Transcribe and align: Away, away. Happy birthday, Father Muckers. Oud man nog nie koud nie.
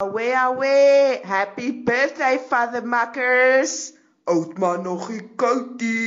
Away, 0.00 0.32
away. 0.34 1.20
Happy 1.22 1.70
birthday, 1.70 2.38
Father 2.38 2.82
Muckers. 2.82 3.92
Oud 4.26 4.58
man 4.58 4.82
nog 4.82 5.08
nie 5.08 5.22
koud 5.36 5.80
nie. 5.80 6.03